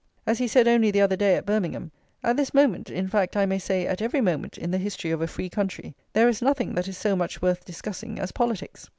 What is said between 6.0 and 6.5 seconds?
there is